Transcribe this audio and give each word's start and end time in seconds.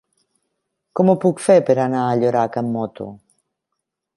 Com 0.99 1.11
ho 1.11 1.15
puc 1.25 1.43
fer 1.49 1.57
per 1.67 1.75
anar 1.83 2.01
a 2.07 2.15
Llorac 2.23 2.59
amb 2.63 2.77
moto? 2.79 3.11